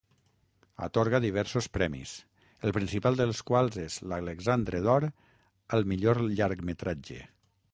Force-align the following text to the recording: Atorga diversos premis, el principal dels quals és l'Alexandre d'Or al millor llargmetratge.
Atorga 0.85 1.19
diversos 1.25 1.67
premis, 1.77 2.13
el 2.69 2.73
principal 2.77 3.19
dels 3.19 3.43
quals 3.51 3.77
és 3.83 3.99
l'Alexandre 4.13 4.81
d'Or 4.87 5.07
al 5.79 5.87
millor 5.93 6.23
llargmetratge. 6.33 7.21